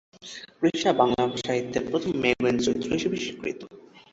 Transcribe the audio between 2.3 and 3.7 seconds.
গোয়েন্দা চরিত্র হিসেবে স্বীকৃত।